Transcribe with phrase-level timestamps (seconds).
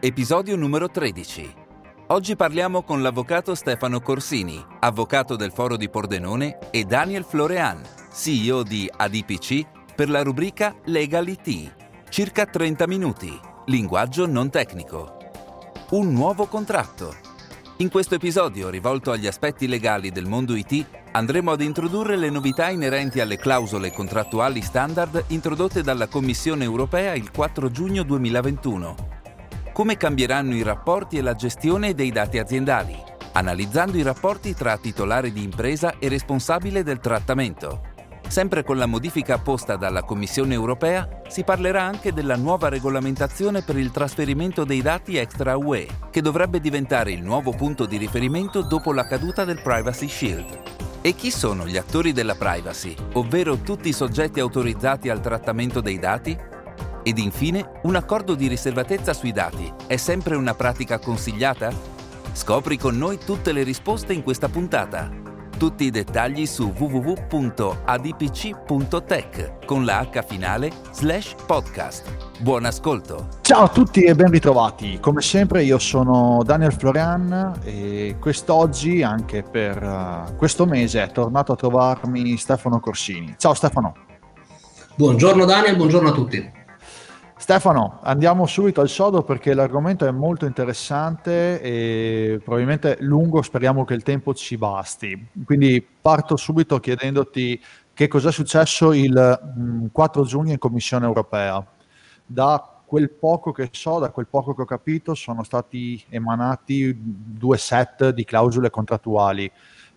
[0.00, 1.54] episodio numero 13.
[2.08, 7.82] Oggi parliamo con l'avvocato Stefano Corsini, avvocato del Foro di Pordenone, e Daniel Florean,
[8.12, 11.74] CEO di ADPC, per la rubrica Legal IT.
[12.10, 13.36] Circa 30 minuti.
[13.66, 15.16] Linguaggio non tecnico.
[15.90, 17.12] Un nuovo contratto.
[17.78, 22.70] In questo episodio, rivolto agli aspetti legali del mondo IT, andremo ad introdurre le novità
[22.70, 29.17] inerenti alle clausole contrattuali standard introdotte dalla Commissione europea il 4 giugno 2021.
[29.78, 33.00] Come cambieranno i rapporti e la gestione dei dati aziendali,
[33.34, 37.82] analizzando i rapporti tra titolare di impresa e responsabile del trattamento.
[38.26, 43.78] Sempre con la modifica apposta dalla Commissione europea, si parlerà anche della nuova regolamentazione per
[43.78, 48.92] il trasferimento dei dati extra UE, che dovrebbe diventare il nuovo punto di riferimento dopo
[48.92, 50.60] la caduta del Privacy Shield.
[51.02, 56.00] E chi sono gli attori della privacy, ovvero tutti i soggetti autorizzati al trattamento dei
[56.00, 56.36] dati?
[57.08, 61.72] Ed infine, un accordo di riservatezza sui dati è sempre una pratica consigliata?
[62.32, 65.08] Scopri con noi tutte le risposte in questa puntata.
[65.56, 67.24] Tutti i dettagli su www.adpc.tech
[69.64, 72.40] con la H finale slash podcast.
[72.40, 73.28] Buon ascolto!
[73.40, 74.98] Ciao a tutti e ben ritrovati.
[75.00, 81.52] Come sempre io sono Daniel Florian e quest'oggi, anche per uh, questo mese, è tornato
[81.52, 83.36] a trovarmi Stefano Corsini.
[83.38, 83.94] Ciao Stefano.
[84.94, 86.56] Buongiorno Daniel, buongiorno a tutti.
[87.40, 93.94] Stefano, andiamo subito al sodo perché l'argomento è molto interessante e probabilmente lungo, speriamo che
[93.94, 95.28] il tempo ci basti.
[95.44, 97.62] Quindi parto subito chiedendoti
[97.94, 101.64] che cosa è successo il 4 giugno in Commissione europea.
[102.26, 107.56] Da quel poco che so, da quel poco che ho capito, sono stati emanati due
[107.56, 109.44] set di clausole contrattuali.
[109.44, 109.50] Eh,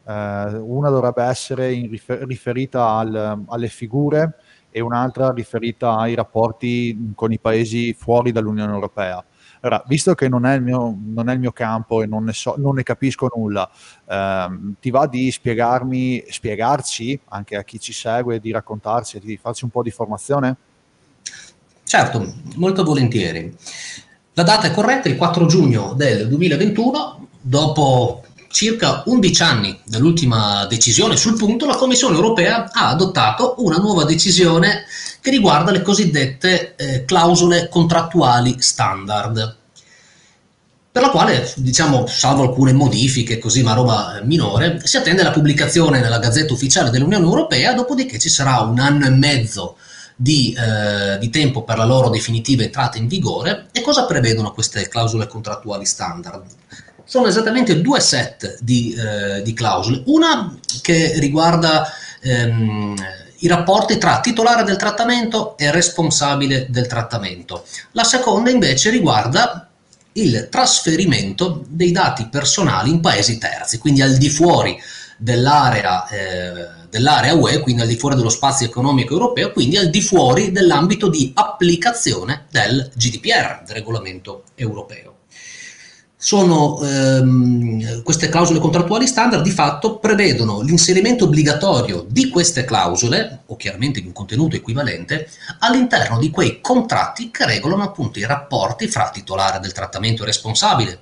[0.03, 4.35] una dovrebbe essere rifer- riferita al, alle figure
[4.71, 9.23] e un'altra riferita ai rapporti con i paesi fuori dall'Unione Europea.
[9.63, 12.55] Allora, visto che non è il mio, è il mio campo e non ne, so,
[12.57, 13.69] non ne capisco nulla,
[14.07, 19.63] ehm, ti va di spiegarmi, spiegarci, anche a chi ci segue, di raccontarci, di farci
[19.65, 20.55] un po' di formazione?
[21.83, 23.55] Certo, molto volentieri.
[24.33, 28.20] La data è corretta, il 4 giugno del 2021, dopo
[28.51, 34.85] circa 11 anni dall'ultima decisione sul punto, la Commissione europea ha adottato una nuova decisione
[35.19, 39.55] che riguarda le cosiddette eh, clausole contrattuali standard,
[40.91, 46.01] per la quale, diciamo, salvo alcune modifiche, così ma roba minore, si attende la pubblicazione
[46.01, 49.77] nella Gazzetta Ufficiale dell'Unione Europea, dopodiché ci sarà un anno e mezzo
[50.13, 53.67] di, eh, di, tempo per la loro definitiva entrata in vigore.
[53.71, 56.43] E cosa prevedono queste clausole contrattuali standard?
[57.11, 60.01] Sono esattamente due set di, eh, di clausole.
[60.05, 61.91] Una che riguarda
[62.21, 62.95] ehm,
[63.39, 67.65] i rapporti tra titolare del trattamento e responsabile del trattamento.
[67.91, 69.67] La seconda invece riguarda
[70.13, 74.81] il trasferimento dei dati personali in paesi terzi, quindi al di fuori
[75.17, 80.01] dell'area, eh, dell'area UE, quindi al di fuori dello spazio economico europeo, quindi al di
[80.01, 85.11] fuori dell'ambito di applicazione del GDPR, del regolamento europeo
[86.23, 93.55] sono ehm, queste clausole contrattuali standard di fatto prevedono l'inserimento obbligatorio di queste clausole, o
[93.55, 95.27] chiaramente di un contenuto equivalente,
[95.61, 100.99] all'interno di quei contratti che regolano appunto i rapporti fra titolare del trattamento e responsabile,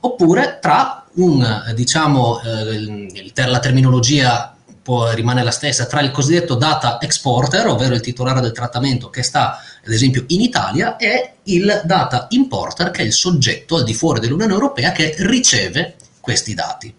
[0.00, 7.00] oppure tra un, diciamo, eh, la terminologia può rimane la stessa tra il cosiddetto data
[7.00, 12.26] exporter, ovvero il titolare del trattamento che sta ad esempio in Italia, e il data
[12.30, 16.94] importer che è il soggetto al di fuori dell'Unione Europea che riceve questi dati.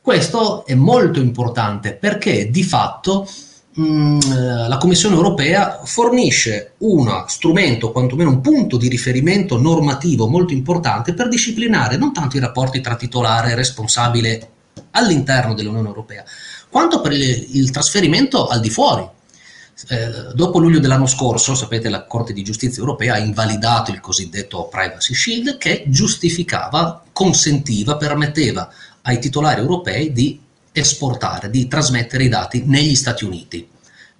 [0.00, 3.28] Questo è molto importante perché di fatto
[3.74, 4.20] mh, mm,
[4.66, 11.28] la Commissione europea fornisce uno strumento, quantomeno un punto di riferimento normativo molto importante per
[11.28, 14.50] disciplinare non tanto i rapporti tra titolare e responsabile
[14.92, 16.24] all'interno dell'Unione Europea,
[16.78, 19.04] quanto per il, il trasferimento al di fuori.
[19.88, 24.68] Eh, dopo luglio dell'anno scorso, sapete, la Corte di Giustizia europea ha invalidato il cosiddetto
[24.68, 28.70] Privacy Shield che giustificava, consentiva, permetteva
[29.02, 30.40] ai titolari europei di
[30.70, 33.68] esportare, di trasmettere i dati negli Stati Uniti.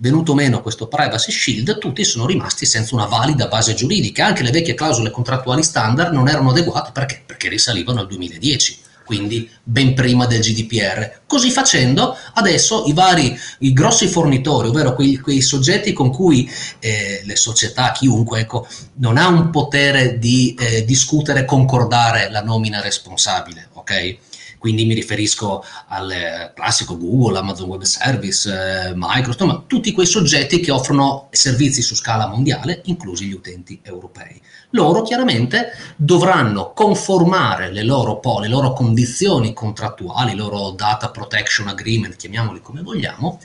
[0.00, 4.26] Venuto meno questo privacy shield, tutti sono rimasti senza una valida base giuridica.
[4.26, 7.22] Anche le vecchie clausole contrattuali standard non erano adeguate perché?
[7.24, 11.20] Perché risalivano al 2010 quindi ben prima del GDPR.
[11.26, 16.46] Così facendo, adesso i vari, i grossi fornitori, ovvero quei, quei soggetti con cui
[16.78, 22.82] eh, le società, chiunque, ecco, non ha un potere di eh, discutere, concordare la nomina
[22.82, 24.16] responsabile, ok?
[24.58, 28.50] Quindi mi riferisco al classico Google, Amazon Web Service,
[28.88, 33.80] eh, Microsoft, ma tutti quei soggetti che offrono servizi su scala mondiale, inclusi gli utenti
[33.82, 34.40] europei.
[34.70, 42.16] Loro chiaramente dovranno conformare le loro, le loro condizioni contrattuali, i loro data protection agreement,
[42.16, 43.40] chiamiamoli come vogliamo,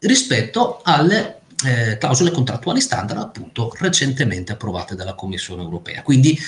[0.00, 6.02] rispetto alle eh, clausole contrattuali standard appunto recentemente approvate dalla Commissione europea.
[6.02, 6.38] Quindi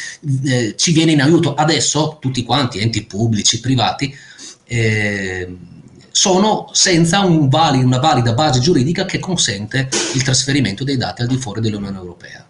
[0.45, 4.15] eh, ci viene in aiuto adesso tutti quanti, enti pubblici, privati,
[4.65, 5.57] eh,
[6.11, 11.29] sono senza un vali, una valida base giuridica che consente il trasferimento dei dati al
[11.29, 12.45] di fuori dell'Unione Europea.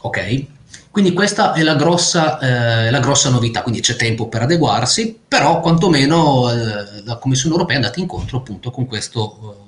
[0.00, 0.46] Ok?
[0.90, 5.60] Quindi questa è la grossa, eh, la grossa, novità, quindi c'è tempo per adeguarsi, però
[5.60, 9.66] quantomeno eh, la Commissione europea è andata incontro appunto con questo,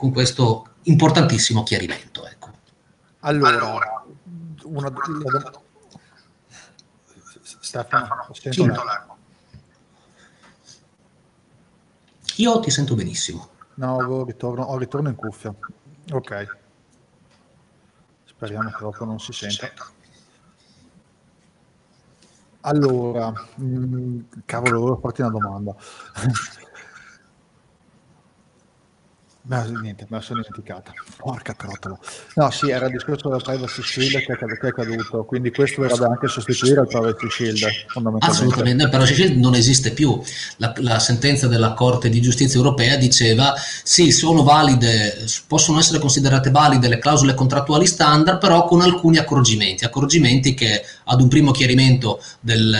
[0.00, 2.26] con questo importantissimo chiarimento.
[2.26, 2.48] Ecco.
[3.20, 4.04] Allora, allora
[4.62, 5.52] una, una,
[7.60, 8.72] Stefano, sì.
[12.36, 13.50] Io ti sento benissimo.
[13.74, 15.54] No, ritorno, ho ritorno in cuffia.
[16.12, 16.58] Ok.
[18.24, 19.68] Speriamo che dopo non si senta.
[22.62, 25.76] Allora, mh, mm, cavolo, volevo farti una domanda.
[29.50, 30.92] No, niente, me la sono dimenticata.
[31.16, 31.98] Porca trottola.
[32.36, 36.28] No, sì, era il discorso della privacy shield che, è caduto, quindi questo dovrebbe anche
[36.28, 37.66] sostituire il privacy shield.
[38.20, 40.22] Assolutamente, il privacy shield non esiste più.
[40.58, 43.52] La, la, sentenza della Corte di Giustizia europea diceva
[43.82, 49.84] sì, sono valide, possono essere considerate valide le clausole contrattuali standard, però con alcuni accorgimenti,
[49.84, 52.72] accorgimenti che ad un primo chiarimento del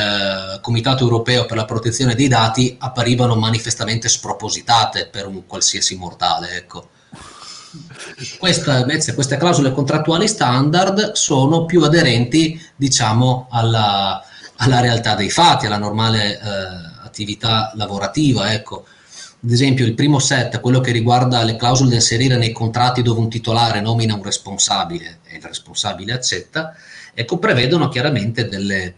[0.57, 6.59] uh, Comitato europeo per la protezione dei dati apparivano manifestamente spropositate per un qualsiasi mortale
[6.61, 6.89] ecco.
[8.39, 14.23] Questa, invece, queste clausole contrattuali standard sono più aderenti, diciamo, alla,
[14.57, 16.41] alla realtà dei fatti, alla normale eh,
[17.05, 18.85] attività lavorativa, ecco.
[19.43, 23.21] Ad esempio, il primo set, quello che riguarda le clausole da inserire nei contratti dove
[23.21, 26.75] un titolare nomina un responsabile e il responsabile accetta,
[27.15, 28.97] ecco, prevedono chiaramente delle,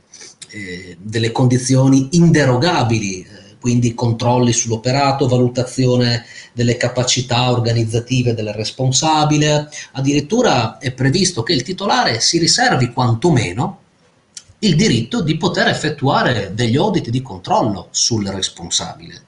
[0.51, 3.27] eh, delle condizioni inderogabili
[3.63, 9.71] quindi controlli sull'operato, valutazione delle capacità organizzative del responsabile.
[9.93, 13.79] Addirittura è previsto che il titolare si riservi quantomeno
[14.59, 19.23] il diritto di poter effettuare degli audit di controllo sul responsabile.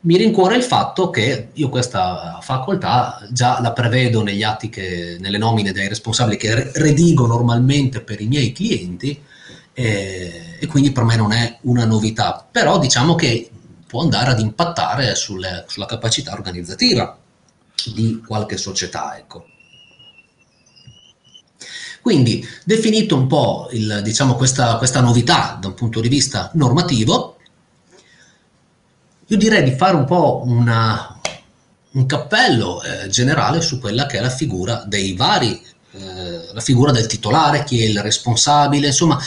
[0.00, 5.38] Mi rincuora il fatto che io questa facoltà già la prevedo negli atti che, nelle
[5.38, 9.22] nomine dei responsabili che redigo normalmente per i miei clienti
[9.72, 13.50] e, e, quindi per me non è una novità, però diciamo che
[13.84, 17.18] può andare ad impattare sulle, sulla capacità organizzativa
[17.92, 19.18] di qualche società.
[19.18, 19.46] Ecco.
[22.00, 27.38] Quindi, definito un po' il, diciamo, questa, questa novità da un punto di vista normativo,
[29.26, 31.20] io direi di fare un po' una,
[31.90, 35.60] un cappello eh, generale su quella che è la figura dei vari
[35.92, 39.18] eh, la figura del titolare, chi è il responsabile, insomma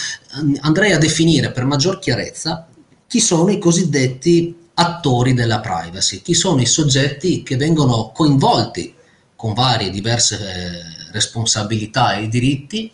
[0.62, 2.68] andrei a definire per maggior chiarezza
[3.08, 8.94] chi sono i cosiddetti attori della privacy, chi sono i soggetti che vengono coinvolti
[9.36, 12.92] con varie diverse eh, responsabilità e diritti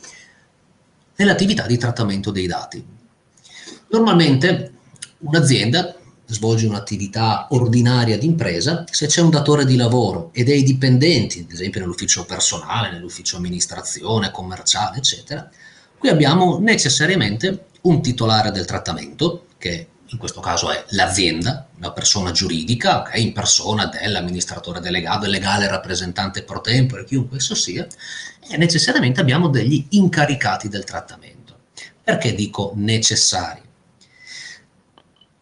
[1.16, 2.86] nell'attività di trattamento dei dati.
[3.90, 4.74] Normalmente
[5.20, 5.96] un'azienda
[6.34, 11.82] svolge un'attività ordinaria d'impresa, se c'è un datore di lavoro e dei dipendenti, ad esempio
[11.82, 15.50] nell'ufficio personale, nell'ufficio amministrazione, commerciale, eccetera,
[15.98, 22.32] qui abbiamo necessariamente un titolare del trattamento, che in questo caso è l'azienda, una persona
[22.32, 27.88] giuridica, okay, in persona dell'amministratore delegato, del legale rappresentante pro tempore, chiunque esso sia,
[28.50, 31.60] e necessariamente abbiamo degli incaricati del trattamento.
[32.04, 33.62] Perché dico necessari?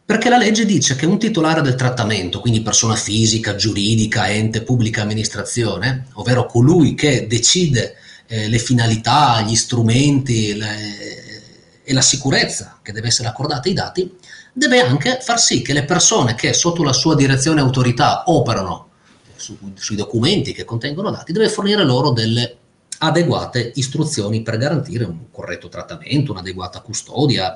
[0.09, 5.03] Perché la legge dice che un titolare del trattamento, quindi persona fisica, giuridica, ente, pubblica
[5.03, 12.91] amministrazione, ovvero colui che decide eh, le finalità, gli strumenti le, e la sicurezza che
[12.91, 14.11] deve essere accordata ai dati,
[14.51, 18.89] deve anche far sì che le persone che sotto la sua direzione e autorità operano
[19.35, 22.57] su, sui documenti che contengono dati, deve fornire loro delle
[22.97, 27.55] adeguate istruzioni per garantire un corretto trattamento, un'adeguata custodia.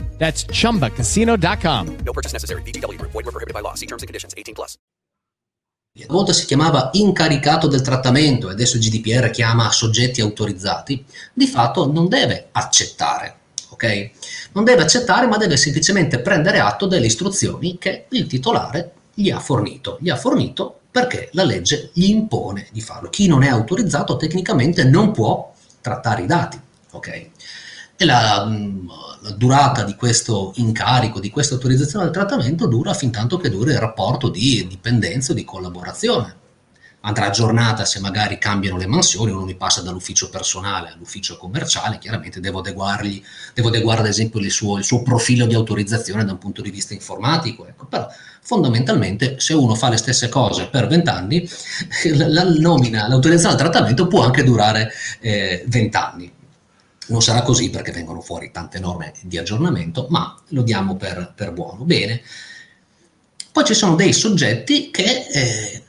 [0.21, 1.95] That's chumbacasino.com.
[2.05, 2.61] No purchase necessary.
[2.61, 3.11] VGW Group.
[3.11, 3.73] Void were prohibited by law.
[3.73, 4.35] See terms and conditions.
[4.37, 4.75] 18 plus.
[5.93, 11.47] Una volta si chiamava incaricato del trattamento e adesso il GDPR chiama soggetti autorizzati, di
[11.47, 13.35] fatto non deve accettare,
[13.71, 14.09] ok?
[14.53, 19.39] Non deve accettare ma deve semplicemente prendere atto delle istruzioni che il titolare gli ha
[19.39, 19.97] fornito.
[19.99, 23.09] Gli ha fornito perché la legge gli impone di farlo.
[23.09, 25.51] Chi non è autorizzato tecnicamente non può
[25.81, 26.57] trattare i dati,
[26.91, 27.30] ok?
[28.01, 28.51] E la,
[29.19, 33.73] la durata di questo incarico, di questa autorizzazione al trattamento dura fin tanto che dura
[33.73, 36.35] il rapporto di dipendenza o di collaborazione.
[37.01, 42.39] Andrà aggiornata se magari cambiano le mansioni, uno mi passa dall'ufficio personale all'ufficio commerciale, chiaramente
[42.39, 46.39] devo adeguargli, devo adeguare ad esempio il suo, il suo profilo di autorizzazione da un
[46.39, 47.85] punto di vista informatico, ecco.
[47.85, 48.07] però
[48.41, 51.47] fondamentalmente se uno fa le stesse cose per vent'anni,
[52.17, 55.63] la nomina, l'autorizzazione al trattamento può anche durare eh,
[57.11, 61.51] non sarà così perché vengono fuori tante norme di aggiornamento, ma lo diamo per, per
[61.51, 61.83] buono.
[61.83, 62.21] Bene.
[63.51, 65.83] Poi ci sono dei soggetti che eh,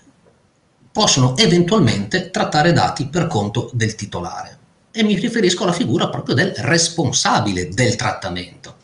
[0.90, 4.58] possono eventualmente trattare dati per conto del titolare
[4.90, 8.76] e mi riferisco alla figura proprio del responsabile del trattamento.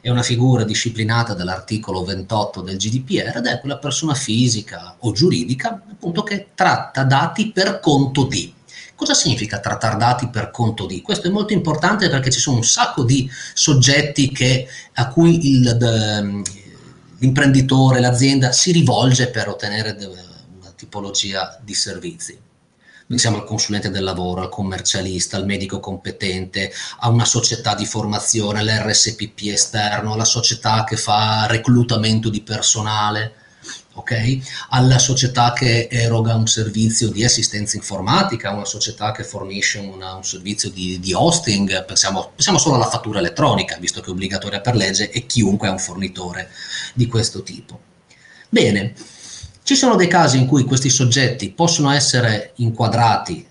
[0.00, 5.82] È una figura disciplinata dall'articolo 28 del GDPR ed è quella persona fisica o giuridica
[5.90, 8.54] appunto che tratta dati per conto di.
[8.96, 11.02] Cosa significa trattare dati per conto di?
[11.02, 15.76] Questo è molto importante perché ci sono un sacco di soggetti che, a cui il,
[15.76, 16.42] de,
[17.18, 22.40] l'imprenditore, l'azienda si rivolge per ottenere una tipologia di servizi.
[23.06, 28.60] Pensiamo al consulente del lavoro, al commercialista, al medico competente, a una società di formazione,
[28.60, 33.34] all'RSPP esterno, alla società che fa reclutamento di personale
[33.96, 34.42] okay?
[34.70, 40.24] alla società che eroga un servizio di assistenza informatica, una società che fornisce una, un
[40.24, 44.74] servizio di, di hosting, pensiamo, pensiamo, solo alla fattura elettronica, visto che è obbligatoria per
[44.74, 46.50] legge e chiunque è un fornitore
[46.94, 47.80] di questo tipo.
[48.48, 48.94] Bene,
[49.62, 53.44] ci sono dei casi in cui questi soggetti possono essere inquadrati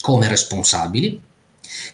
[0.00, 1.20] come responsabili,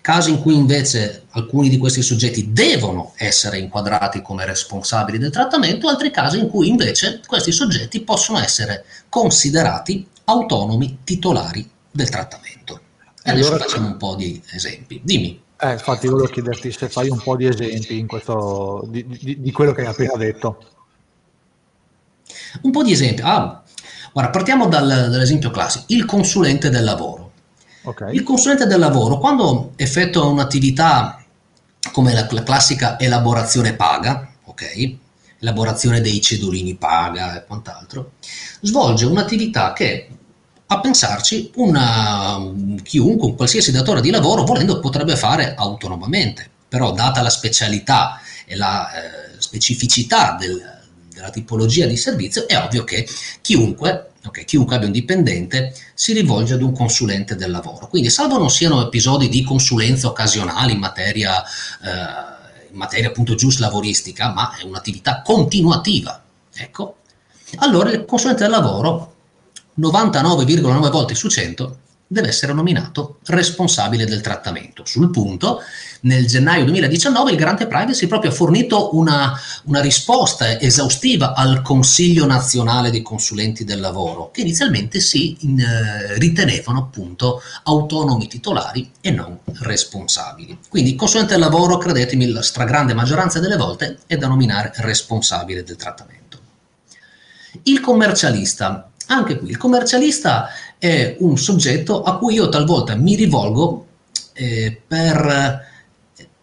[0.01, 5.89] Casi in cui invece alcuni di questi soggetti devono essere inquadrati come responsabili del trattamento,
[5.89, 12.81] altri casi in cui invece questi soggetti possono essere considerati autonomi titolari del trattamento.
[13.23, 15.01] E adesso allora, facciamo un po' di esempi.
[15.03, 15.41] Dimmi.
[15.61, 19.73] Eh, infatti volevo chiederti se fai un po' di esempi questo, di, di, di, quello
[19.73, 20.59] che hai appena detto.
[22.63, 23.23] Un po' di esempi.
[23.23, 23.63] Ah,
[24.13, 27.22] guarda, partiamo dal, dall'esempio classico, il consulente del lavoro.
[27.85, 28.15] Okay.
[28.15, 31.23] Il consulente del lavoro, quando effettua un'attività
[31.93, 34.97] come la, la classica elaborazione paga, ok?
[35.43, 38.13] elaborazione dei cedolini paga e quant'altro,
[38.61, 40.09] svolge un'attività che,
[40.67, 42.39] a pensarci, una,
[42.83, 46.49] chiunque, un qualsiasi datore di lavoro, volendo, potrebbe fare autonomamente.
[46.73, 50.59] però data la specialità e la eh, specificità del,
[51.13, 53.07] della tipologia di servizio, è ovvio che
[53.43, 57.89] chiunque Okay, chiunque abbia un dipendente si rivolge ad un consulente del lavoro.
[57.89, 63.63] Quindi, salvo non siano episodi di consulenza occasionali in materia, eh, in materia appunto giusto
[63.63, 66.23] lavoristica, ma è un'attività continuativa,
[66.55, 66.97] ecco,
[67.57, 69.15] allora il consulente del lavoro
[69.79, 71.79] 99,9 volte su 100
[72.13, 74.85] deve essere nominato responsabile del trattamento.
[74.85, 75.61] Sul punto,
[76.03, 79.33] nel gennaio 2019 il Garante Privacy proprio ha fornito una,
[79.65, 86.19] una, risposta esaustiva al Consiglio nazionale dei consulenti del lavoro, che inizialmente si in, eh,
[86.19, 90.59] ritenevano appunto autonomi titolari e non responsabili.
[90.69, 95.63] Quindi il consulente del lavoro, credetemi, la stragrande maggioranza delle volte è da nominare responsabile
[95.63, 96.21] del trattamento.
[97.65, 100.49] Il commercialista anche qui il commercialista
[100.83, 103.87] è un soggetto a cui io talvolta mi rivolgo
[104.33, 105.65] eh, per,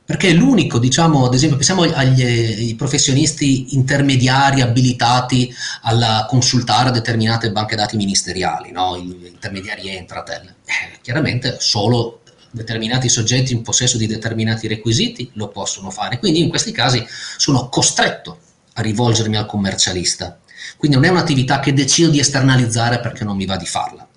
[0.06, 7.52] perché è l'unico, diciamo, ad esempio, pensiamo agli, agli professionisti intermediari abilitati a consultare determinate
[7.52, 8.98] banche dati ministeriali, no?
[8.98, 10.56] gli intermediari Entratel.
[10.64, 16.48] Eh, chiaramente solo determinati soggetti in possesso di determinati requisiti lo possono fare, quindi in
[16.48, 17.06] questi casi
[17.36, 18.40] sono costretto
[18.76, 20.40] a rivolgermi al commercialista
[20.78, 24.08] quindi non è un'attività che decido di esternalizzare perché non mi va di farla.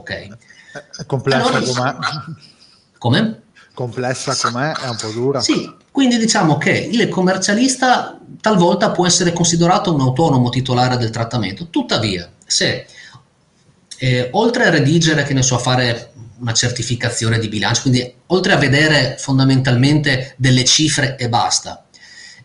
[0.00, 0.28] Ok?
[0.98, 2.34] È complessa allora, com'è.
[2.98, 3.42] Come?
[3.74, 5.40] Complessa com'è, è un po' dura.
[5.40, 11.68] Sì, quindi diciamo che il commercialista talvolta può essere considerato un autonomo titolare del trattamento.
[11.68, 12.86] Tuttavia, se
[13.98, 18.52] eh, oltre a redigere, che ne so, a fare una certificazione di bilancio, quindi oltre
[18.54, 21.84] a vedere fondamentalmente delle cifre e basta,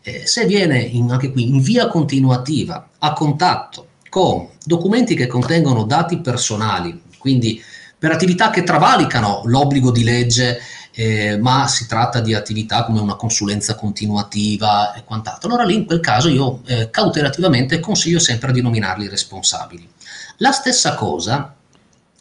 [0.02, 5.84] eh, se viene in, anche qui in via continuativa a contatto con documenti che contengono
[5.84, 7.60] dati personali, quindi
[7.98, 13.16] per attività che travalicano l'obbligo di legge, eh, ma si tratta di attività come una
[13.16, 18.62] consulenza continuativa e quant'altro, allora lì in quel caso io eh, cautelativamente consiglio sempre di
[18.62, 19.90] nominarli responsabili.
[20.38, 21.56] La stessa cosa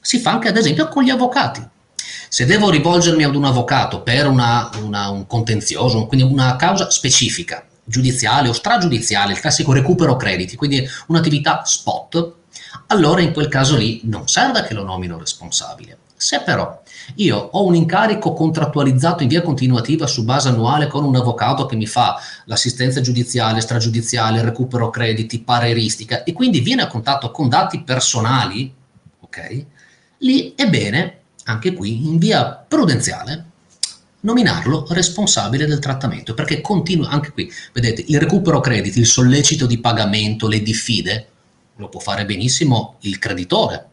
[0.01, 1.63] si fa anche ad esempio con gli avvocati.
[2.31, 7.63] Se devo rivolgermi ad un avvocato per una, una, un contenzioso, quindi una causa specifica,
[7.85, 12.37] giudiziale o stragiudiziale, il classico recupero crediti, quindi un'attività spot,
[12.87, 15.99] allora in quel caso lì non serve che lo nomino responsabile.
[16.17, 16.83] Se però
[17.17, 21.77] io ho un incarico contrattualizzato in via continuativa su base annuale con un avvocato che
[21.77, 27.83] mi fa l'assistenza giudiziale, stragiudiziale, recupero crediti, pareristica e quindi viene a contatto con dati
[27.83, 28.73] personali,
[29.21, 29.65] ok?
[30.19, 33.45] Lì è bene, anche qui in via prudenziale,
[34.21, 39.79] nominarlo responsabile del trattamento, perché continua anche qui, vedete, il recupero crediti, il sollecito di
[39.79, 41.29] pagamento, le diffide,
[41.77, 43.89] lo può fare benissimo il creditore,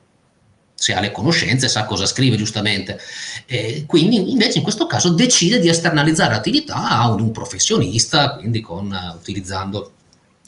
[0.81, 2.99] se ha le conoscenze, sa cosa scrive giustamente.
[3.45, 8.91] E quindi invece in questo caso decide di esternalizzare l'attività a un, professionista, quindi con,
[9.15, 9.93] utilizzando,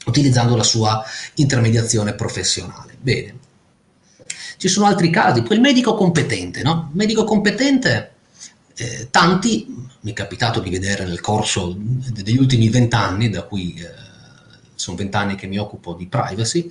[0.06, 2.96] utilizzando la sua intermediazione professionale.
[3.00, 3.38] Bene.
[4.56, 6.88] Ci sono altri casi, poi il medico competente, no?
[6.90, 8.12] Il medico competente
[8.76, 9.66] eh, tanti,
[10.00, 13.88] mi è capitato di vedere nel corso degli ultimi vent'anni, da cui eh,
[14.74, 16.70] sono vent'anni che mi occupo di privacy,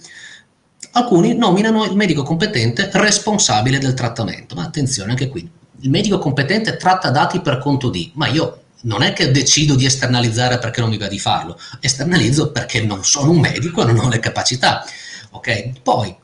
[0.92, 4.56] alcuni nominano il medico competente responsabile del trattamento.
[4.56, 5.50] Ma attenzione anche qui,
[5.82, 9.86] il medico competente tratta dati per conto di, ma io non è che decido di
[9.86, 14.00] esternalizzare perché non mi va di farlo, esternalizzo perché non sono un medico e non
[14.00, 14.86] ho le capacità.
[15.32, 15.82] Ok?
[15.82, 16.16] Poi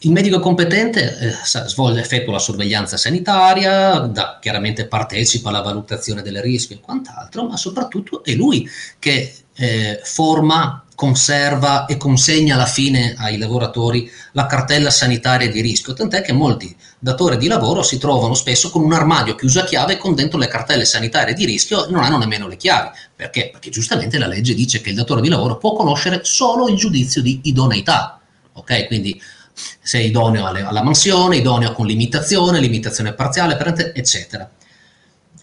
[0.00, 6.40] il medico competente eh, svolge, effettua la sorveglianza sanitaria, da, chiaramente partecipa alla valutazione del
[6.42, 13.14] rischio e quant'altro, ma soprattutto è lui che eh, forma, conserva e consegna alla fine
[13.18, 18.34] ai lavoratori la cartella sanitaria di rischio, tant'è che molti datori di lavoro si trovano
[18.34, 21.90] spesso con un armadio chiuso a chiave con dentro le cartelle sanitarie di rischio e
[21.90, 22.88] non hanno nemmeno le chiavi.
[23.14, 23.50] Perché?
[23.52, 27.20] Perché giustamente la legge dice che il datore di lavoro può conoscere solo il giudizio
[27.22, 28.18] di idoneità.
[28.54, 28.86] Ok?
[28.86, 29.20] Quindi
[29.52, 33.56] se è idoneo alla mansione, idoneo con limitazione, limitazione parziale,
[33.94, 34.50] eccetera.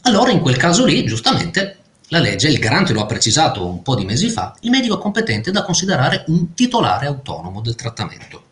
[0.02, 1.78] Allora in quel caso lì, giustamente,
[2.13, 5.49] la legge, il garante lo ha precisato un po' di mesi fa, il medico competente
[5.49, 8.43] è da considerare un titolare autonomo del trattamento.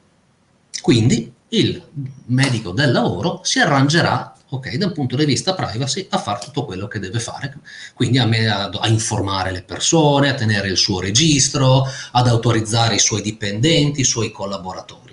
[0.82, 1.82] Quindi il
[2.28, 6.88] medico del lavoro si arrangerà, ok, dal punto di vista privacy, a fare tutto quello
[6.88, 7.56] che deve fare.
[7.94, 12.96] Quindi a, me, a, a informare le persone, a tenere il suo registro, ad autorizzare
[12.96, 15.12] i suoi dipendenti, i suoi collaboratori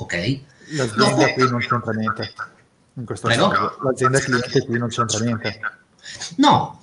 [0.00, 0.40] ok?
[0.72, 1.32] L'azienda Dopo...
[1.32, 2.32] qui non c'entra niente.
[2.94, 3.48] In questo Prego?
[3.48, 5.60] caso, l'azienda cliente qui non c'entra niente.
[6.36, 6.79] No,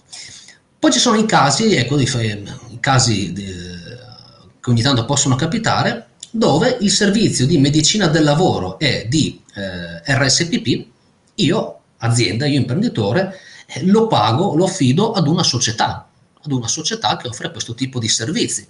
[0.87, 6.89] poi ci sono i casi, ecco, i casi che ogni tanto possono capitare, dove il
[6.91, 10.85] servizio di medicina del lavoro e di eh, RSPP,
[11.35, 16.07] io, azienda, io imprenditore, eh, lo pago, lo affido ad una società,
[16.41, 18.65] ad una società che offre questo tipo di servizi.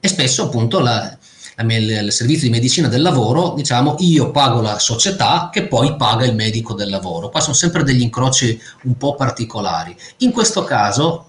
[0.00, 1.16] E spesso appunto la,
[1.58, 6.34] il servizio di medicina del lavoro, diciamo, io pago la società che poi paga il
[6.34, 7.28] medico del lavoro.
[7.28, 9.94] Qua sono sempre degli incroci un po' particolari.
[10.18, 11.26] In questo caso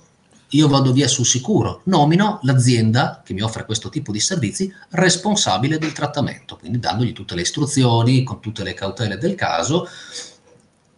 [0.50, 5.78] io vado via sul sicuro, nomino l'azienda che mi offre questo tipo di servizi responsabile
[5.78, 9.88] del trattamento, quindi dandogli tutte le istruzioni, con tutte le cautele del caso,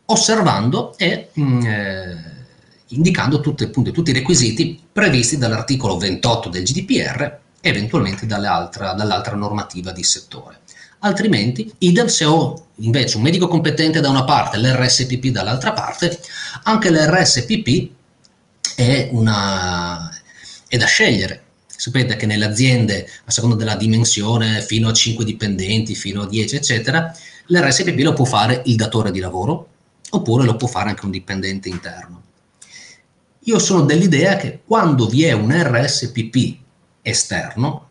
[0.05, 2.17] osservando e mm, eh,
[2.87, 9.91] indicando tutte, appunto, tutti i requisiti previsti dall'articolo 28 del GDPR eventualmente dall'altra, dall'altra normativa
[9.91, 10.59] di settore.
[10.99, 16.19] Altrimenti, idem se ho invece un medico competente da una parte e l'RSPP dall'altra parte,
[16.63, 17.89] anche l'RSPP
[18.75, 20.11] è, una,
[20.67, 21.43] è da scegliere.
[21.65, 26.55] Sapete che nelle aziende, a seconda della dimensione, fino a 5 dipendenti, fino a 10,
[26.55, 27.15] eccetera,
[27.47, 29.69] l'RSPP lo può fare il datore di lavoro
[30.11, 32.21] oppure lo può fare anche un dipendente interno.
[33.47, 36.63] Io sono dell'idea che quando vi è un RSPP
[37.05, 37.87] esterno,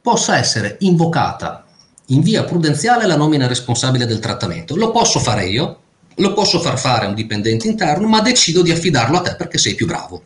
[0.00, 1.66] possa essere invocata
[2.06, 4.76] in via prudenziale la nomina responsabile del trattamento.
[4.76, 5.80] Lo posso fare io,
[6.14, 9.58] lo posso far fare a un dipendente interno, ma decido di affidarlo a te perché
[9.58, 10.22] sei più bravo.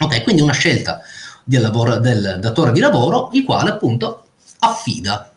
[0.00, 1.00] Ok, quindi una scelta
[1.44, 4.24] del, lavoro, del datore di lavoro, il quale appunto
[4.60, 5.32] affida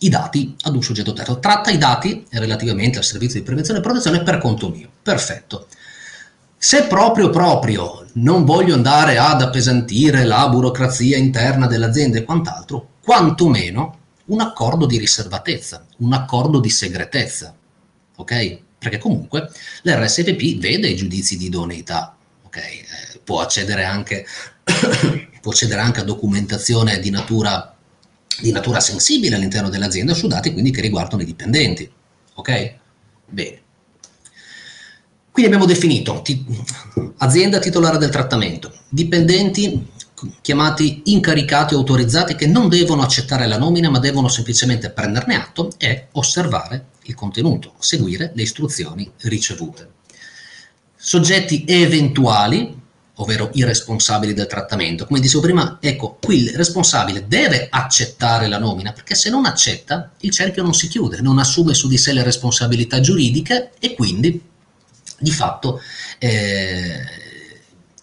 [0.00, 3.82] i dati ad un soggetto terzo, tratta i dati relativamente al servizio di prevenzione e
[3.82, 4.88] protezione per conto mio.
[5.02, 5.66] Perfetto.
[6.62, 13.98] Se proprio proprio non voglio andare ad appesantire la burocrazia interna dell'azienda e quant'altro, quantomeno
[14.26, 17.56] un accordo di riservatezza, un accordo di segretezza,
[18.14, 18.58] ok?
[18.78, 22.56] Perché comunque l'RSVP vede i giudizi di idoneità, ok?
[22.58, 24.26] Eh, può, accedere anche,
[25.40, 27.74] può accedere anche a documentazione di natura,
[28.38, 31.90] di natura sensibile all'interno dell'azienda su dati quindi che riguardano i dipendenti,
[32.34, 32.74] ok?
[33.24, 33.62] Bene.
[35.40, 36.44] Quindi abbiamo definito ti-
[37.16, 39.86] azienda titolare del trattamento, dipendenti
[40.42, 46.08] chiamati incaricati autorizzati che non devono accettare la nomina ma devono semplicemente prenderne atto e
[46.12, 49.88] osservare il contenuto, seguire le istruzioni ricevute.
[50.94, 52.78] Soggetti eventuali,
[53.14, 55.06] ovvero i responsabili del trattamento.
[55.06, 60.12] Come dicevo prima, ecco, qui il responsabile deve accettare la nomina perché se non accetta
[60.20, 64.48] il cerchio non si chiude, non assume su di sé le responsabilità giuridiche e quindi
[65.20, 65.80] di fatto
[66.18, 67.04] eh,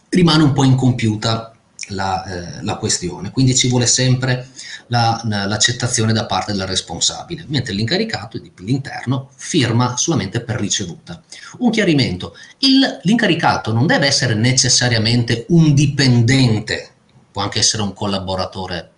[0.09, 1.51] rimane un po' incompiuta
[1.89, 4.49] la, eh, la, questione, quindi ci vuole sempre
[4.87, 11.21] la, l'accettazione da parte del responsabile, mentre l'incaricato, l'interno, firma solamente per ricevuta.
[11.59, 16.89] Un chiarimento, Il, l'incaricato non deve essere necessariamente un dipendente,
[17.31, 18.91] può anche essere un collaboratore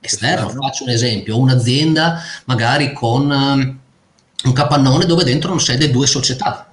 [0.00, 3.78] esterno, faccio un esempio, un'azienda magari con um,
[4.44, 6.71] un capannone dove dentro non sede due società,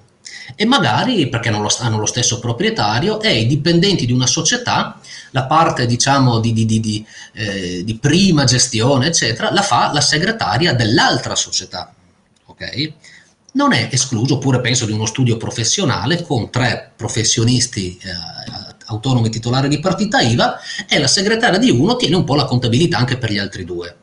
[0.54, 4.98] e magari perché non lo, hanno lo stesso proprietario e i dipendenti di una società,
[5.30, 10.74] la parte diciamo di, di, di, di eh, prima gestione eccetera, la fa la segretaria
[10.74, 11.92] dell'altra società.
[12.46, 12.92] ok?
[13.52, 18.10] Non è escluso, oppure penso di uno studio professionale con tre professionisti eh,
[18.86, 20.58] autonomi titolari di partita IVA
[20.88, 23.96] e la segretaria di uno tiene un po' la contabilità anche per gli altri due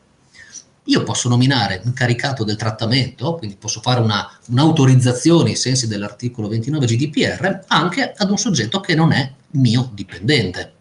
[0.87, 6.85] io posso nominare incaricato del trattamento, quindi posso fare una, un'autorizzazione ai sensi dell'articolo 29
[6.85, 10.73] GDPR anche ad un soggetto che non è mio dipendente.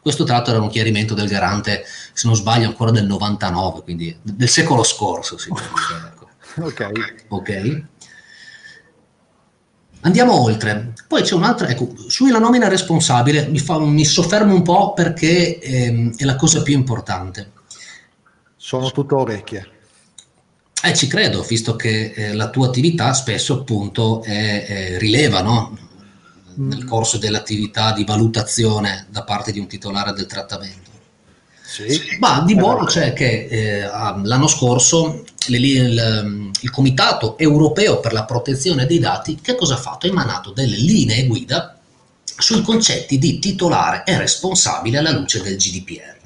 [0.00, 4.48] Questo tratto era un chiarimento del garante, se non sbaglio, ancora del 99, quindi del
[4.48, 5.36] secolo scorso.
[5.38, 6.28] Si ecco.
[6.64, 6.90] ok.
[7.28, 7.82] Ok.
[10.02, 10.92] Andiamo oltre.
[11.06, 16.16] Poi c'è un'altra, ecco, sulla nomina responsabile mi, fa, mi soffermo un po' perché ehm,
[16.16, 17.56] è la cosa più importante
[18.68, 19.66] sono tutto orecchie.
[20.82, 25.78] Eh, ci credo, visto che eh, la tua attività spesso appunto è, è, rileva no?
[26.56, 26.86] nel mm.
[26.86, 30.90] corso dell'attività di valutazione da parte di un titolare del trattamento.
[31.64, 32.18] Sì.
[32.18, 38.24] Ma di buono c'è che eh, l'anno scorso le, il, il, Comitato europeo per la
[38.24, 40.04] protezione dei dati che cosa ha fatto?
[40.04, 41.78] Ha emanato delle linee guida
[42.36, 46.16] sui concetti di titolare e responsabile alla luce del GDPR.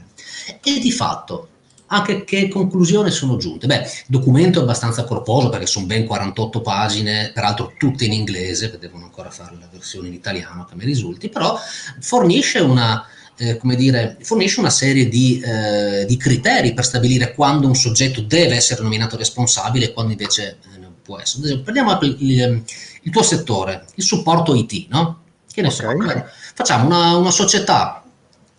[0.61, 1.47] E di fatto
[1.95, 3.67] a che, conclusione sono giunte?
[3.67, 8.71] Beh, il documento è abbastanza corposo perché sono ben 48 pagine, peraltro tutte in inglese,
[8.71, 11.59] che devono ancora fare la versione in italiano che mi risulti, però
[12.01, 17.67] fornisce una, eh, come dire, fornisce una serie di, eh, di, criteri per stabilire quando
[17.67, 21.59] un soggetto deve essere nominato responsabile e quando invece eh, non può essere.
[21.59, 22.65] Prendiamo il, il,
[23.03, 25.21] il, tuo settore, il supporto IT, no?
[25.53, 26.09] Che ne okay.
[26.09, 26.25] so,
[26.55, 28.03] facciamo una, una società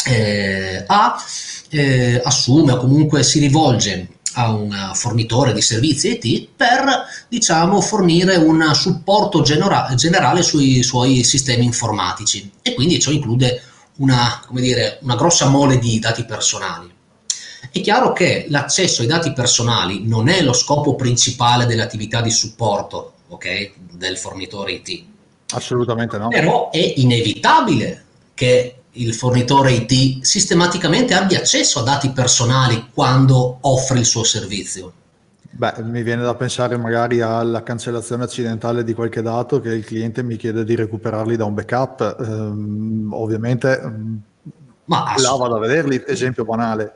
[0.06, 1.16] eh, A
[1.74, 8.36] eh, assume o comunque si rivolge a un fornitore di servizi IT per diciamo, fornire
[8.36, 13.62] un supporto genera- generale sui suoi sistemi informatici e quindi ciò include
[13.98, 16.92] una, dire, una grossa mole di dati personali.
[17.72, 23.14] È chiaro che l'accesso ai dati personali non è lo scopo principale dell'attività di supporto
[23.30, 25.06] okay, del fornitore IT.
[25.54, 26.28] Assolutamente no.
[26.28, 34.00] Però è inevitabile che il fornitore IT sistematicamente abbia accesso a dati personali quando offre
[34.00, 34.94] il suo servizio.
[35.56, 40.24] Beh, mi viene da pensare magari alla cancellazione accidentale di qualche dato che il cliente
[40.24, 42.16] mi chiede di recuperarli da un backup.
[42.20, 43.80] Ehm, ovviamente,
[44.86, 46.94] Ma là vado a vederli, esempio banale.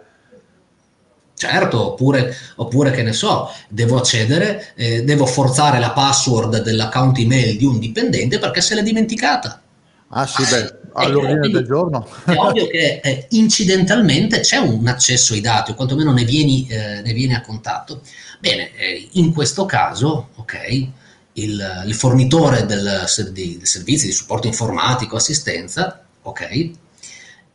[1.36, 7.58] Certo, oppure, oppure, che ne so, devo accedere, eh, devo forzare la password dell'account email
[7.58, 9.62] di un dipendente perché se l'è dimenticata.
[10.10, 12.08] Ah sì, beh, all'ordine del giorno.
[12.26, 17.02] È ovvio che eh, incidentalmente c'è un accesso ai dati, o quantomeno ne vieni, eh,
[17.02, 18.02] ne vieni a contatto.
[18.40, 20.88] Bene, eh, in questo caso, ok,
[21.34, 26.72] il, il fornitore del, del servizio di supporto informatico, assistenza, ok,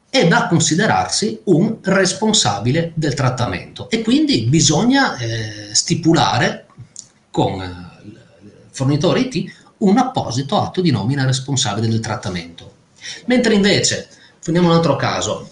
[0.09, 6.67] è da considerarsi un responsabile del trattamento e quindi bisogna eh, stipulare
[7.31, 8.21] con eh, il
[8.71, 12.71] fornitore IT un apposito atto di nomina responsabile del trattamento.
[13.27, 14.09] Mentre invece,
[14.43, 15.49] prendiamo un altro caso,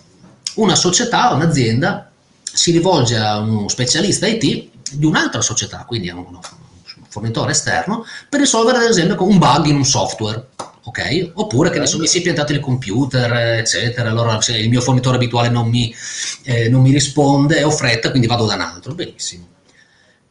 [0.56, 2.10] una società, un'azienda
[2.42, 6.40] si rivolge a uno specialista IT di un'altra società, quindi a uno
[7.08, 10.48] fornitore esterno, per risolvere ad esempio un bug in un software.
[10.82, 11.32] ok?
[11.34, 14.10] Oppure che ne so, mi si è piantato il computer, eccetera.
[14.10, 15.94] Allora, se il mio fornitore abituale non mi,
[16.44, 18.94] eh, non mi risponde, ho fretta, quindi vado da un altro.
[18.94, 19.48] Benissimo.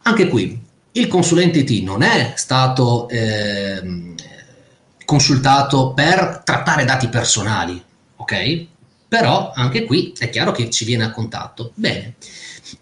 [0.04, 4.16] Anche qui il consulente IT non è stato eh,
[5.06, 7.82] consultato per trattare dati personali,
[8.16, 8.66] ok?
[9.08, 11.72] Però anche qui è chiaro che ci viene a contatto.
[11.74, 12.16] Bene,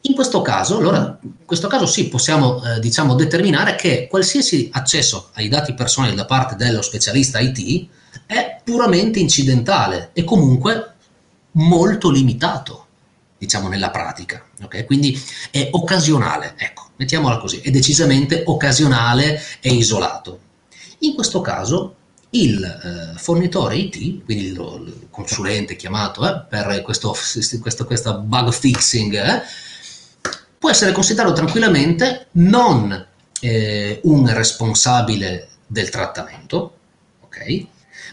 [0.01, 5.29] in questo caso, allora, in questo caso sì, possiamo eh, diciamo, determinare che qualsiasi accesso
[5.33, 7.87] ai dati personali da parte dello specialista IT
[8.25, 10.93] è puramente incidentale e comunque
[11.51, 12.87] molto limitato,
[13.37, 14.43] diciamo, nella pratica.
[14.63, 14.85] Okay?
[14.85, 20.39] Quindi è occasionale, ecco, mettiamola così, è decisamente occasionale e isolato.
[20.99, 21.95] In questo caso
[22.31, 27.15] il eh, fornitore IT, quindi il, il consulente chiamato eh, per questo,
[27.61, 29.41] questo, questo, bug fixing, eh,
[30.57, 33.07] può essere considerato tranquillamente non
[33.39, 36.77] eh, un responsabile del trattamento,
[37.21, 37.65] ok?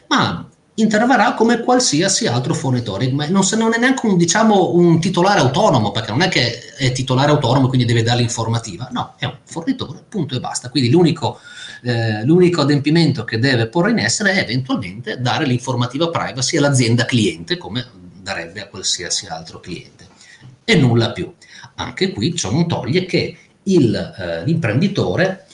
[0.09, 5.01] Ma interverrà come qualsiasi altro fornitore, ma non, se, non è neanche un, diciamo, un
[5.01, 9.15] titolare autonomo, perché non è che è titolare autonomo e quindi deve dare l'informativa, no,
[9.19, 10.71] è un fornitore, punto e basta.
[10.71, 11.39] Quindi l'unico,
[11.83, 17.57] eh, l'unico adempimento che deve porre in essere è eventualmente dare l'informativa privacy all'azienda cliente,
[17.57, 17.87] come
[18.21, 20.09] darebbe a qualsiasi altro cliente,
[20.65, 21.33] e nulla più.
[21.77, 25.47] Anche qui ciò non toglie che il, eh, l'imprenditore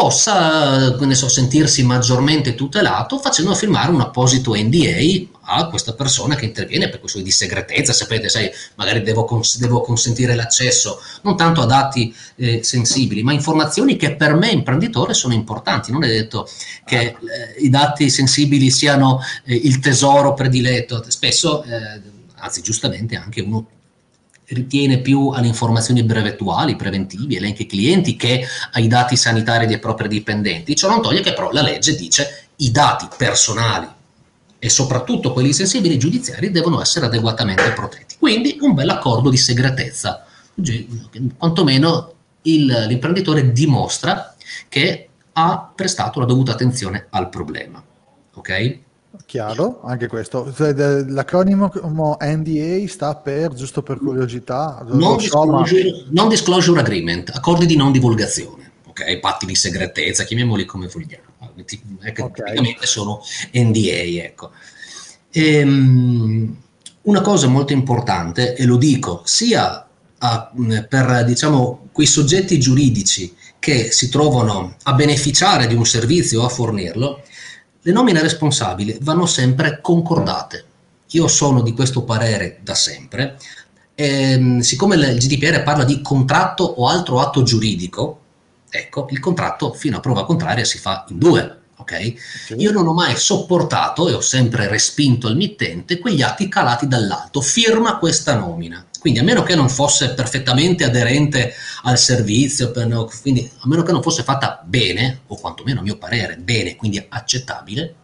[0.00, 6.88] possa so, sentirsi maggiormente tutelato facendo firmare un apposito NDA a questa persona che interviene
[6.88, 11.66] per questioni di segretezza, sapete, sai, magari devo, cons- devo consentire l'accesso non tanto a
[11.66, 15.92] dati eh, sensibili, ma informazioni che per me imprenditore sono importanti.
[15.92, 16.48] Non è detto
[16.86, 17.16] che eh,
[17.58, 22.00] i dati sensibili siano eh, il tesoro prediletto, spesso, eh,
[22.36, 23.66] anzi giustamente anche uno
[24.50, 30.76] ritiene più alle informazioni brevettuali, preventivi, elenchi clienti che ai dati sanitari dei propri dipendenti.
[30.76, 33.88] Ciò non toglie che però la legge dice i dati personali
[34.58, 38.16] e soprattutto quelli sensibili giudiziari devono essere adeguatamente protetti.
[38.18, 40.24] Quindi un bel accordo di segretezza,
[41.36, 44.34] quantomeno il, l'imprenditore dimostra
[44.68, 47.82] che ha prestato la dovuta attenzione al problema.
[48.34, 48.78] Ok?
[49.26, 50.52] Chiaro, anche questo.
[50.56, 51.70] L'acronimo
[52.20, 56.08] NDA sta per, giusto per curiosità, non, disclosure, so, ma...
[56.10, 59.18] non disclosure agreement, accordi di non divulgazione, ok?
[59.18, 61.28] Patti di segretezza, chiamiamoli come vogliamo.
[62.02, 62.30] Ecco, okay.
[62.30, 63.20] Praticamente sono
[63.52, 64.50] NDA, ecco.
[65.32, 66.56] Ehm,
[67.02, 69.86] una cosa molto importante, e lo dico sia
[70.18, 70.52] a,
[70.88, 76.48] per diciamo, quei soggetti giuridici che si trovano a beneficiare di un servizio o a
[76.48, 77.22] fornirlo,
[77.82, 80.64] le nomine responsabili vanno sempre concordate.
[81.12, 83.38] Io sono di questo parere da sempre.
[83.94, 88.20] E, ehm, siccome il GDPR parla di contratto o altro atto giuridico,
[88.68, 91.58] ecco, il contratto fino a prova contraria si fa in due.
[91.76, 92.16] Okay?
[92.58, 97.40] Io non ho mai sopportato e ho sempre respinto al mittente quegli atti calati dall'alto.
[97.40, 98.84] Firma questa nomina.
[99.00, 102.70] Quindi a meno che non fosse perfettamente aderente al servizio,
[103.22, 107.02] quindi a meno che non fosse fatta bene, o quantomeno a mio parere bene, quindi
[107.08, 107.94] accettabile,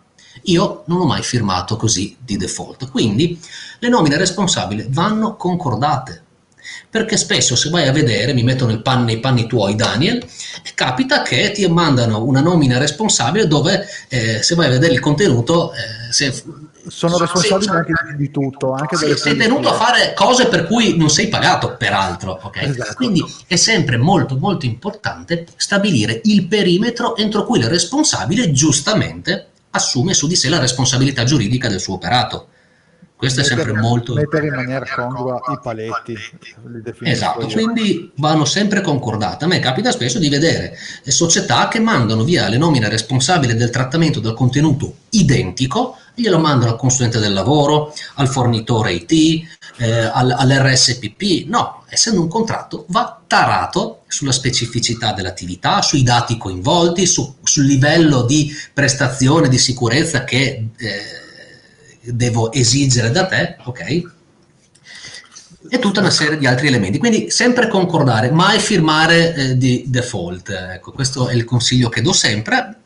[0.45, 2.91] io non ho mai firmato così di default.
[2.91, 3.39] Quindi
[3.79, 6.23] le nomine responsabili vanno concordate.
[6.89, 10.27] Perché spesso se vai a vedere, mi metto nel pan, nei panni tuoi Daniel,
[10.75, 15.73] capita che ti mandano una nomina responsabile dove eh, se vai a vedere il contenuto,
[15.73, 16.33] eh, se,
[16.88, 18.73] sono responsabili anche di, di tutto.
[18.73, 22.38] Anche sì, sei tenuto a fare cose per cui non sei pagato, peraltro.
[22.42, 22.71] Okay?
[22.71, 22.95] Esatto.
[22.95, 30.14] Quindi è sempre molto, molto importante stabilire il perimetro entro cui il responsabile giustamente assume
[30.14, 32.49] su di sé la responsabilità giuridica del suo operato.
[33.16, 34.12] Questo mettere, è sempre molto...
[34.12, 36.14] Mettere in maniera congrua i paletti.
[37.00, 39.44] Esatto, quindi vanno sempre concordate.
[39.44, 40.76] A me capita spesso di vedere
[41.07, 46.76] società che mandano via le nomine responsabili del trattamento del contenuto identico, glielo mandano al
[46.76, 49.46] consulente del lavoro, al fornitore IT,
[49.79, 51.48] eh, al, all'RSPP.
[51.48, 58.24] No, essendo un contratto va tarato sulla specificità dell'attività, sui dati coinvolti, su, sul livello
[58.24, 60.68] di prestazione, di sicurezza che...
[60.76, 61.24] Eh,
[62.12, 64.14] devo esigere da te, ok?
[65.69, 66.99] E tutta una serie di altri elementi.
[66.99, 70.51] Quindi sempre concordare, mai firmare eh, di default.
[70.51, 72.81] Ecco, questo è il consiglio che do sempre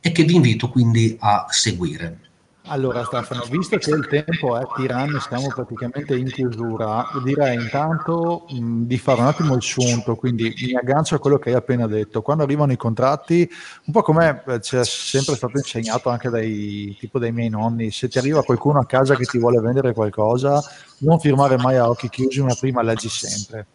[0.00, 2.18] e che vi invito quindi a seguire.
[2.66, 8.84] Allora Stefano, visto che il tempo è tiranno, siamo praticamente in chiusura, direi intanto mh,
[8.84, 12.22] di fare un attimo il sunto, quindi mi aggancio a quello che hai appena detto.
[12.22, 13.46] Quando arrivano i contratti,
[13.84, 17.90] un po' come eh, ci è sempre stato insegnato anche dai, tipo dai miei nonni,
[17.90, 20.62] se ti arriva qualcuno a casa che ti vuole vendere qualcosa,
[21.00, 23.66] non firmare mai a occhi chiusi, una prima leggi sempre.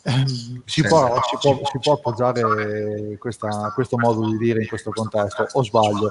[0.00, 4.90] Ehm, si, può, si, può, si può appoggiare questa, questo modo di dire in questo
[4.92, 6.10] contesto, o sbaglio?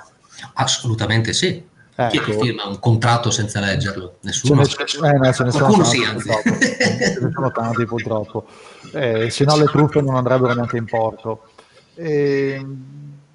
[0.53, 2.09] Assolutamente sì Ecco.
[2.09, 4.17] Chi è che firma un contratto senza leggerlo?
[4.21, 4.65] Nessuno?
[4.65, 6.29] Ce ne, eh, no, ce ne Qualcuno sì, anzi.
[6.29, 8.45] ce ne sono tanti purtroppo.
[8.93, 11.49] Eh, se no le truffe non andrebbero neanche in porto.
[11.95, 12.65] Eh,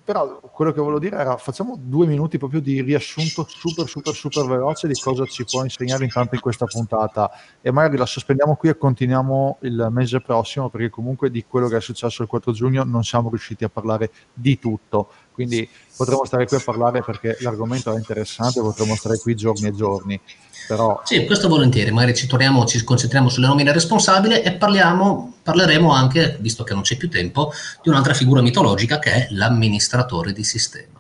[0.09, 4.47] però quello che volevo dire era facciamo due minuti proprio di riassunto super super super
[4.47, 8.71] veloce di cosa ci può insegnare intanto in questa puntata e magari la sospendiamo qui
[8.71, 12.85] e continuiamo il mese prossimo perché comunque di quello che è successo il 4 giugno
[12.85, 17.94] non siamo riusciti a parlare di tutto quindi potremmo stare qui a parlare perché l'argomento
[17.94, 20.20] è interessante potremmo stare qui giorni e giorni
[20.68, 21.01] però...
[21.03, 26.37] Sì, questo volentieri, magari ci torniamo, ci concentriamo sulle nomine responsabili e parliamo, parleremo anche,
[26.40, 30.96] visto che non c'è più tempo, di un'altra figura mitologica che è l'amministratore di sistema.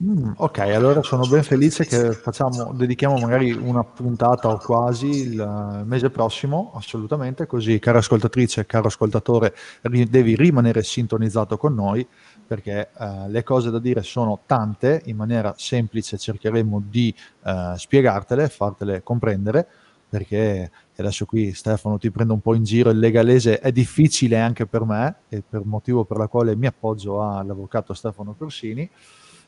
[0.00, 5.82] Mm, ok, allora sono ben felice che facciamo, dedichiamo magari una puntata o quasi il
[5.84, 12.06] mese prossimo, assolutamente, così cara ascoltatrice, caro ascoltatore, devi rimanere sintonizzato con noi
[12.48, 18.48] perché eh, le cose da dire sono tante, in maniera semplice cercheremo di eh, spiegartele,
[18.48, 19.66] fartele comprendere,
[20.08, 24.64] perché adesso qui Stefano ti prendo un po' in giro, il legalese è difficile anche
[24.64, 28.88] per me, e per motivo per la quale mi appoggio all'avvocato Stefano Corsini,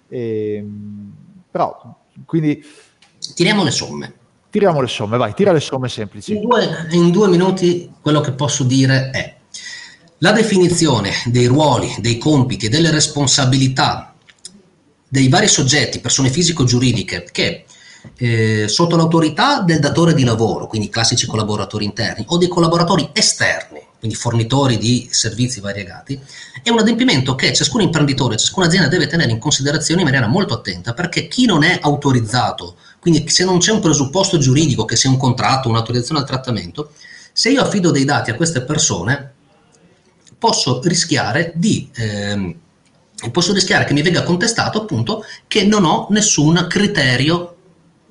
[0.07, 1.13] e, ehm,
[1.51, 2.63] però quindi...
[3.35, 4.15] Tiriamo le somme.
[4.51, 6.35] Tiriamo le somme, vai, tira le somme semplici.
[6.35, 9.40] In due, in due minuti quello che posso dire è
[10.23, 14.15] la definizione dei ruoli, dei compiti e delle responsabilità
[15.09, 17.65] dei vari soggetti, persone fisico-giuridiche, che
[18.17, 23.81] eh, sotto l'autorità del datore di lavoro, quindi classici collaboratori interni, o dei collaboratori esterni,
[23.99, 26.21] quindi fornitori di servizi variegati,
[26.63, 30.53] è un adempimento che ciascun imprenditore, ciascuna azienda deve tenere in considerazione in maniera molto
[30.53, 35.09] attenta, perché chi non è autorizzato, quindi se non c'è un presupposto giuridico, che sia
[35.09, 36.93] un contratto, un'autorizzazione al trattamento,
[37.33, 39.35] se io affido dei dati a queste persone,
[40.41, 41.89] posso rischiare di...
[41.95, 42.55] Ehm,
[43.31, 47.57] posso rischiare che mi venga contestato appunto che non ho nessun criterio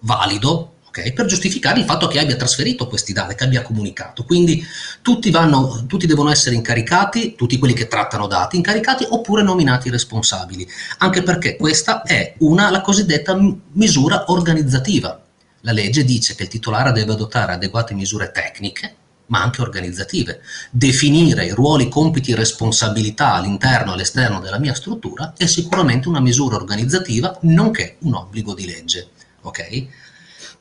[0.02, 4.24] valido okay, per giustificare il fatto che abbia trasferito questi dati, che abbia comunicato.
[4.24, 4.64] Quindi
[5.02, 10.68] tutti, vanno, tutti devono essere incaricati, tutti quelli che trattano dati, incaricati oppure nominati responsabili,
[11.00, 13.36] anche perché questa è una, la cosiddetta
[13.72, 15.24] misura organizzativa.
[15.62, 18.96] La legge dice che il titolare deve adottare adeguate misure tecniche
[19.30, 20.42] ma anche organizzative.
[20.70, 26.20] Definire i ruoli, compiti e responsabilità all'interno e all'esterno della mia struttura è sicuramente una
[26.20, 29.10] misura organizzativa, nonché un obbligo di legge.
[29.42, 29.88] Ok?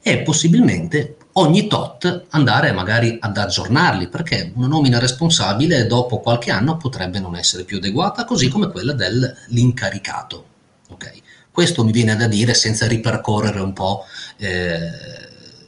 [0.00, 6.76] E possibilmente ogni tot andare magari ad aggiornarli, perché una nomina responsabile dopo qualche anno
[6.76, 10.46] potrebbe non essere più adeguata, così come quella dell'incaricato.
[10.90, 11.12] Ok?
[11.50, 14.04] Questo mi viene da dire senza ripercorrere un po'
[14.36, 14.78] eh,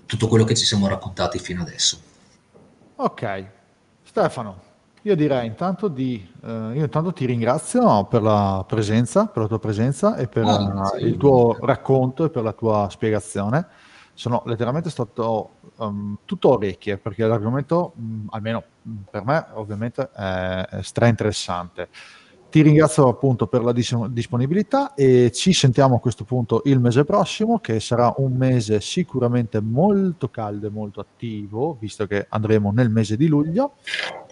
[0.07, 2.01] tutto quello che ci siamo raccontati fino adesso.
[3.03, 3.47] Ok,
[4.03, 4.61] Stefano,
[5.03, 9.59] io direi intanto di, eh, io intanto ti ringrazio per la presenza, per la tua
[9.59, 11.05] presenza e per oh, sì.
[11.05, 13.67] il tuo racconto e per la tua spiegazione.
[14.13, 18.63] Sono letteralmente stato um, tutto orecchie perché l'argomento, mh, almeno
[19.11, 21.89] per me, ovviamente è, è stra interessante.
[22.51, 27.05] Ti ringrazio appunto per la dis- disponibilità e ci sentiamo a questo punto il mese
[27.05, 32.91] prossimo, che sarà un mese sicuramente molto caldo e molto attivo, visto che andremo nel
[32.91, 33.75] mese di luglio.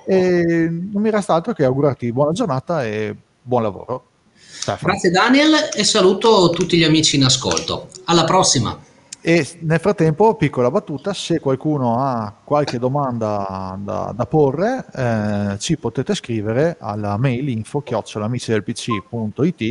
[0.04, 4.04] E non mi resta altro che augurarti buona giornata e buon lavoro.
[4.34, 4.92] Stefano.
[4.92, 7.88] Grazie Daniel e saluto tutti gli amici in ascolto.
[8.04, 8.87] Alla prossima.
[9.28, 15.76] E nel frattempo, piccola battuta, se qualcuno ha qualche domanda da, da porre, eh, ci
[15.76, 18.52] potete scrivere alla mail info chiocciolamici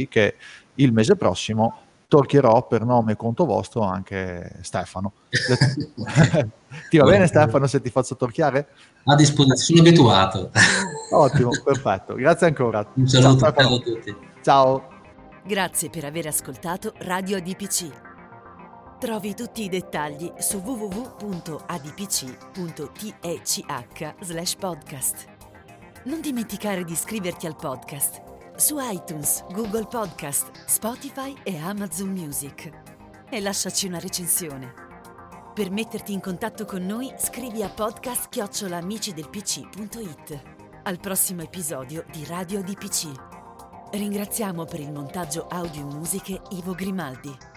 [0.08, 0.36] che
[0.76, 1.76] il mese prossimo
[2.08, 5.14] torcherò per nome e conto vostro anche Stefano.
[6.92, 8.68] ti va bene Stefano se ti faccio torchiare?
[9.06, 10.52] A disposizione, sono abituato.
[11.14, 12.14] Ottimo, perfetto.
[12.14, 12.88] Grazie ancora.
[12.94, 14.16] Un saluto ciao, a tutti.
[14.44, 14.88] Ciao.
[15.44, 18.07] Grazie per aver ascoltato Radio ADPC.
[19.00, 21.76] Trovi tutti i dettagli su www.adpc.tech
[24.58, 25.26] podcast.
[26.06, 28.24] Non dimenticare di iscriverti al podcast
[28.56, 32.72] su iTunes, Google Podcast, Spotify e Amazon Music.
[33.30, 34.74] E lasciaci una recensione.
[35.54, 38.36] Per metterti in contatto con noi, scrivi a podcast.
[40.84, 43.12] Al prossimo episodio di Radio DPC.
[43.92, 47.57] Ringraziamo per il montaggio audio e musiche Ivo Grimaldi.